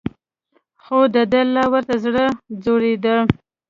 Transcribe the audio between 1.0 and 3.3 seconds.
دده لا ورته زړه ځورېده.